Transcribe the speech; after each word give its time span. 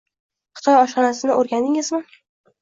-Xitoy 0.61 0.77
oshxonasini 0.77 1.35
o'rgandingizmi? 1.43 2.01